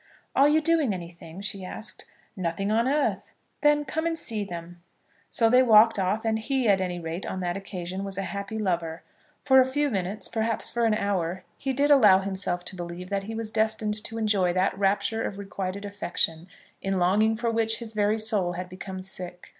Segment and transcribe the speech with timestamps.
[0.35, 2.05] "Are you doing anything?" she asked.
[2.35, 4.81] "Nothing on earth." "Then come and see them."
[5.29, 8.57] So they walked off, and he, at any rate, on that occasion was a happy
[8.57, 9.03] lover.
[9.43, 13.25] For a few minutes, perhaps for an hour, he did allow himself to believe that
[13.25, 16.47] he was destined to enjoy that rapture of requited affection,
[16.81, 19.49] in longing for which his very soul had become sick.